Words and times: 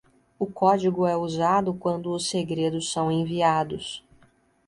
O 0.39 0.47
código 0.47 1.05
é 1.05 1.15
usado 1.15 1.75
quando 1.75 2.11
os 2.11 2.27
segredos 2.27 2.91
são 2.91 3.11
enviados. 3.11 4.03